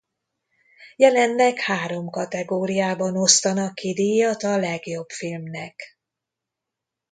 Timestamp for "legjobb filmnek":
4.57-5.97